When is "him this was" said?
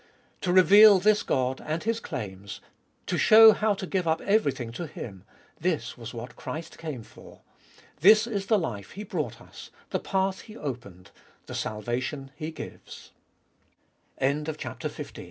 4.87-6.11